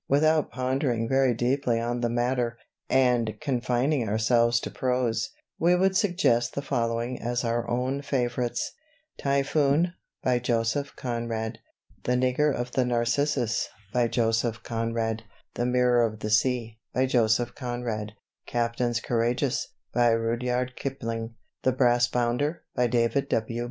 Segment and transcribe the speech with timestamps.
[0.09, 2.57] Without pondering very deeply on the matter,
[2.89, 8.71] and confining ourself to prose, we would suggest the following as our own favourites:
[9.19, 9.93] _Typhoon,
[10.23, 11.59] by Joseph Conrad
[12.05, 15.21] The Nigger of the "Narcissus," by Joseph Conrad
[15.53, 18.13] The Mirror of the Sea, by Joseph Conrad
[18.47, 23.59] Captains Courageous, by Rudyard Kipling The Brassbounder, by David W.